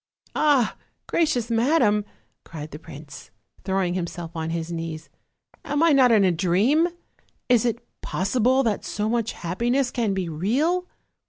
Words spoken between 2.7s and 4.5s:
the prince, throwing himself on